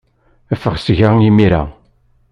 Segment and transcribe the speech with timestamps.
[0.61, 1.63] Ffeɣ seg-a imir-a.